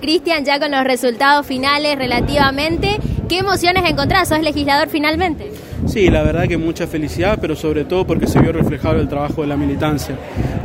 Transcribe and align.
Cristian, 0.00 0.44
ya 0.44 0.60
con 0.60 0.70
los 0.70 0.84
resultados 0.84 1.44
finales 1.44 1.98
relativamente, 1.98 3.00
¿qué 3.28 3.38
emociones 3.38 3.82
encontrás? 3.84 4.28
¿Sos 4.28 4.40
legislador 4.40 4.86
finalmente? 4.88 5.50
Sí, 5.88 6.08
la 6.08 6.22
verdad 6.22 6.46
que 6.46 6.56
mucha 6.56 6.86
felicidad, 6.86 7.36
pero 7.40 7.56
sobre 7.56 7.84
todo 7.84 8.06
porque 8.06 8.28
se 8.28 8.38
vio 8.38 8.52
reflejado 8.52 9.00
el 9.00 9.08
trabajo 9.08 9.42
de 9.42 9.48
la 9.48 9.56
militancia. 9.56 10.16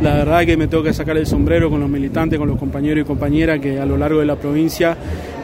La 0.03 0.13
verdad 0.13 0.45
que 0.45 0.55
me 0.55 0.67
tengo 0.67 0.83
que 0.83 0.93
sacar 0.93 1.17
el 1.17 1.25
sombrero 1.25 1.71
con 1.71 1.79
los 1.79 1.89
militantes, 1.89 2.37
con 2.37 2.47
los 2.47 2.59
compañeros 2.59 3.05
y 3.05 3.07
compañeras 3.07 3.59
que 3.59 3.79
a 3.79 3.87
lo 3.87 3.97
largo 3.97 4.19
de 4.19 4.27
la 4.27 4.35
provincia 4.35 4.95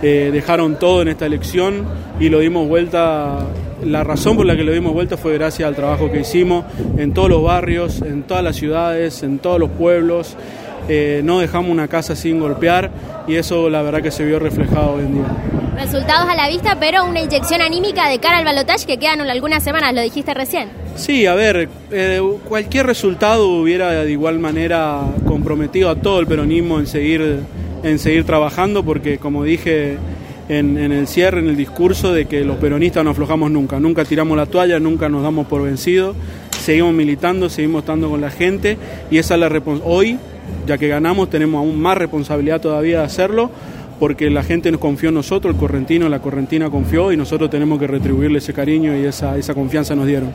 eh, 0.03 0.29
dejaron 0.31 0.77
todo 0.77 1.01
en 1.01 1.07
esta 1.07 1.25
elección 1.25 1.83
y 2.19 2.29
lo 2.29 2.41
dimos 2.41 2.67
vuelta. 2.67 3.39
La 3.83 4.03
razón 4.03 4.37
por 4.37 4.45
la 4.45 4.55
que 4.55 4.63
lo 4.63 4.71
dimos 4.71 4.93
vuelta 4.93 5.17
fue 5.17 5.33
gracias 5.33 5.67
al 5.67 5.75
trabajo 5.75 6.11
que 6.11 6.19
hicimos 6.19 6.63
en 6.95 7.11
todos 7.11 7.29
los 7.29 7.41
barrios, 7.41 8.03
en 8.03 8.21
todas 8.21 8.43
las 8.43 8.55
ciudades, 8.55 9.23
en 9.23 9.39
todos 9.39 9.59
los 9.59 9.71
pueblos. 9.71 10.37
Eh, 10.87 11.21
no 11.23 11.39
dejamos 11.39 11.71
una 11.71 11.87
casa 11.87 12.15
sin 12.15 12.39
golpear 12.39 12.91
y 13.27 13.35
eso 13.35 13.69
la 13.69 13.81
verdad 13.81 14.01
que 14.01 14.11
se 14.11 14.25
vio 14.25 14.39
reflejado 14.39 14.93
hoy 14.93 15.05
en 15.05 15.13
día. 15.15 15.25
Resultados 15.75 16.27
a 16.27 16.35
la 16.35 16.49
vista, 16.49 16.77
pero 16.79 17.05
una 17.05 17.21
inyección 17.21 17.61
anímica 17.61 18.09
de 18.09 18.19
cara 18.19 18.39
al 18.39 18.45
balotaje 18.45 18.85
que 18.85 18.97
quedan 18.97 19.21
algunas 19.21 19.63
semanas, 19.63 19.93
lo 19.93 20.01
dijiste 20.01 20.33
recién. 20.33 20.69
Sí, 20.95 21.25
a 21.25 21.35
ver, 21.35 21.69
eh, 21.91 22.21
cualquier 22.47 22.85
resultado 22.85 23.47
hubiera 23.47 23.91
de 23.91 24.11
igual 24.11 24.39
manera 24.39 25.01
comprometido 25.25 25.89
a 25.89 25.95
todo 25.95 26.19
el 26.19 26.27
peronismo 26.27 26.79
en 26.79 26.87
seguir, 26.87 27.39
en 27.83 27.99
seguir 27.99 28.25
trabajando, 28.25 28.83
porque 28.83 29.19
como 29.19 29.43
dije 29.43 29.97
en, 30.49 30.77
en, 30.77 30.91
el 30.91 31.07
cierre, 31.07 31.39
en 31.39 31.47
el 31.47 31.55
discurso, 31.55 32.11
de 32.11 32.25
que 32.25 32.43
los 32.43 32.57
peronistas 32.57 33.03
no 33.05 33.11
aflojamos 33.11 33.49
nunca, 33.49 33.79
nunca 33.79 34.03
tiramos 34.03 34.35
la 34.35 34.47
toalla, 34.47 34.79
nunca 34.79 35.07
nos 35.07 35.23
damos 35.23 35.47
por 35.47 35.63
vencidos, 35.63 36.15
seguimos 36.59 36.93
militando, 36.93 37.49
seguimos 37.49 37.83
estando 37.83 38.09
con 38.09 38.19
la 38.19 38.31
gente 38.31 38.77
y 39.09 39.17
esa 39.17 39.35
es 39.35 39.39
la 39.39 39.61
hoy 39.85 40.17
ya 40.65 40.77
que 40.77 40.87
ganamos 40.87 41.29
tenemos 41.29 41.59
aún 41.59 41.79
más 41.79 41.97
responsabilidad 41.97 42.61
todavía 42.61 42.99
de 42.99 43.05
hacerlo 43.05 43.51
porque 43.99 44.29
la 44.29 44.43
gente 44.43 44.71
nos 44.71 44.79
confió 44.79 45.09
en 45.09 45.15
nosotros, 45.15 45.53
el 45.53 45.59
correntino, 45.59 46.07
la 46.07 46.19
correntina 46.19 46.69
confió 46.69 47.11
y 47.11 47.17
nosotros 47.17 47.49
tenemos 47.49 47.77
que 47.79 47.85
retribuirle 47.85 48.39
ese 48.39 48.53
cariño 48.53 48.95
y 48.95 49.05
esa, 49.05 49.37
esa 49.37 49.53
confianza 49.53 49.93
nos 49.93 50.07
dieron. 50.07 50.31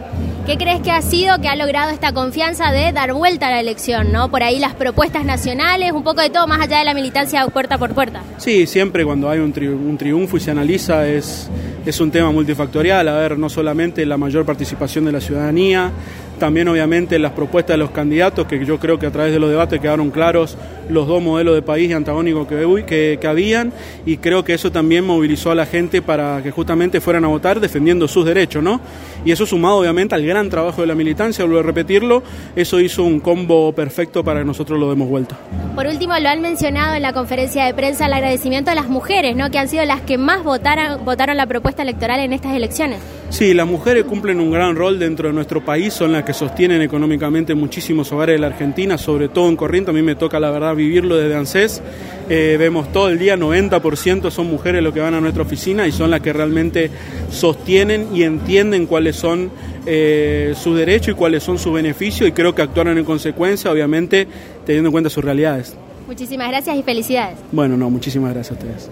¿Qué 0.47 0.59
crees 0.59 0.83
que 0.83 0.91
ha 0.91 1.01
sido 1.01 1.41
que 1.41 1.49
ha 1.49 1.57
logrado 1.57 1.91
esta 1.91 2.13
confianza 2.13 2.71
de 2.71 2.93
dar 2.93 3.15
vuelta 3.15 3.49
a 3.49 3.51
la 3.51 3.61
elección? 3.61 4.13
¿no? 4.13 4.31
Por 4.31 4.43
ahí 4.43 4.59
las 4.59 4.75
propuestas 4.75 5.25
nacionales, 5.25 5.93
un 5.93 6.05
poco 6.05 6.21
de 6.21 6.29
todo, 6.29 6.47
más 6.47 6.61
allá 6.61 6.79
de 6.79 6.85
la 6.85 6.93
militancia 6.93 7.45
puerta 7.47 7.79
por 7.79 7.95
puerta. 7.95 8.23
Sí, 8.37 8.67
siempre 8.67 9.05
cuando 9.05 9.31
hay 9.31 9.39
un, 9.39 9.55
un 9.57 9.97
triunfo 9.97 10.37
y 10.37 10.41
se 10.41 10.51
analiza 10.51 11.09
es, 11.09 11.49
es 11.87 12.01
un 12.01 12.11
tema 12.11 12.31
multifactorial, 12.31 13.09
a 13.09 13.15
ver, 13.15 13.39
no 13.39 13.49
solamente 13.49 14.05
la 14.05 14.19
mayor 14.19 14.45
participación 14.45 15.07
de 15.07 15.13
la 15.13 15.21
ciudadanía, 15.23 15.91
también 16.39 16.69
obviamente 16.69 17.19
las 17.19 17.33
propuestas 17.33 17.75
de 17.75 17.79
los 17.79 17.91
candidatos, 17.91 18.47
que 18.47 18.65
yo 18.65 18.79
creo 18.79 18.99
que 18.99 19.07
a 19.07 19.11
través 19.11 19.33
de 19.33 19.39
los 19.39 19.51
debates 19.51 19.81
quedaron 19.81 20.11
claros 20.11 20.57
los 20.89 21.07
dos 21.07 21.23
modelos 21.23 21.55
de 21.55 21.63
país 21.63 21.93
antagónicos 21.95 22.47
que, 22.47 22.85
que, 22.87 23.19
que, 23.21 23.27
habían 23.27 23.73
y 24.05 24.19
creo 24.19 24.45
que 24.45 24.55
eso 24.55 24.71
también 24.71 25.05
movilizó 25.05 25.51
a 25.51 25.55
la 25.55 25.67
gente 25.67 26.03
para 26.03 26.43
que 26.43 26.51
justamente 26.51 27.01
fueran 27.01 27.25
a 27.25 27.29
votar 27.29 27.61
defendiendo 27.61 28.07
sus 28.09 28.27
derechos, 28.27 28.63
¿no? 28.63 28.81
Y 29.25 29.33
eso 29.33 29.47
sumado 29.47 29.79
obviamente 29.79 30.15
al 30.15 30.25
gran 30.27 30.51
trabajo 30.51 30.83
de 30.83 30.87
la 30.87 30.95
militancia, 30.95 31.45
vuelvo 31.45 31.61
a 31.61 31.63
repetirlo, 31.63 32.23
eso 32.55 32.81
hizo 32.81 33.03
un 33.05 33.21
combo 33.21 33.73
perfecto 33.73 34.23
para 34.23 34.41
que 34.41 34.47
nosotros 34.47 34.79
lo 34.79 34.91
demos 34.91 35.09
vuelta. 35.09 35.37
Por 35.75 35.87
último, 35.87 36.19
lo 36.19 36.29
han 36.29 36.41
mencionado 36.41 36.95
en 36.95 37.03
la 37.03 37.13
conferencia 37.13 37.65
de 37.65 37.75
prensa 37.75 38.07
el 38.07 38.13
agradecimiento 38.13 38.71
a 38.71 38.75
las 38.75 38.89
mujeres, 38.89 39.37
¿no? 39.37 39.51
Que 39.51 39.59
han 39.59 39.69
sido 39.69 39.85
las 39.85 40.03
que 40.03 40.19
más 40.19 40.45
votaron, 40.45 41.05
votaron 41.05 41.37
la 41.37 41.47
propuesta 41.47 41.83
electoral 41.83 42.21
en 42.21 42.33
estas 42.33 42.55
elecciones. 42.55 43.01
Sí, 43.31 43.53
las 43.53 43.67
mujeres 43.67 44.05
cumplen 44.05 44.39
un 44.39 44.51
gran 44.51 44.77
rol 44.77 44.99
dentro 44.99 45.29
de 45.29 45.35
nuestro 45.35 45.65
país, 45.65 45.93
son 45.93 46.13
las 46.13 46.23
que 46.23 46.33
sostienen 46.33 46.83
económicamente 46.83 47.55
muchísimos 47.55 48.13
hogares 48.13 48.35
de 48.35 48.39
la 48.39 48.47
Argentina, 48.47 48.97
sobre 48.97 49.29
todo 49.29 49.49
en 49.49 49.57
Corrientes, 49.57 49.91
a 49.91 49.93
mí 49.93 50.03
me 50.03 50.15
toca 50.15 50.39
la 50.39 50.51
verdad 50.51 50.77
vivirlo 50.77 51.17
desde 51.17 51.35
ANSES, 51.35 51.83
eh, 52.29 52.57
vemos 52.59 52.93
todo 52.93 53.09
el 53.09 53.19
día, 53.19 53.37
90% 53.37 54.31
son 54.31 54.49
mujeres 54.49 54.83
los 54.83 54.95
que 54.95 55.01
van 55.01 55.15
a 55.15 55.21
nuestra 55.21 55.43
oficina 55.43 55.87
y 55.87 55.93
son 55.93 56.11
las 56.11 56.21
que 56.21 56.33
realmente 56.33 56.91
sostienen 57.31 58.15
y 58.15 58.23
entienden 58.23 58.87
cuáles 58.87 59.17
son 59.17 59.51
eh, 59.85 60.55
sus 60.57 60.77
derechos 60.77 61.09
y 61.09 61.15
cuáles 61.15 61.43
son 61.43 61.59
sus 61.59 61.73
beneficios 61.73 62.29
y 62.29 62.33
creo 62.33 62.55
que 62.55 62.63
actuaron 62.63 62.97
en 62.99 63.05
consecuencia, 63.05 63.71
obviamente 63.71 64.29
teniendo 64.65 64.89
en 64.89 64.93
cuenta 64.93 65.11
sus 65.11 65.25
realidades. 65.25 65.77
Muchísimas 66.07 66.49
gracias 66.49 66.77
y 66.77 66.83
felicidades. 66.83 67.39
Bueno, 67.51 67.77
no, 67.77 67.91
muchísimas 67.91 68.33
gracias 68.33 68.53
a 68.53 68.61
ustedes. 68.61 68.83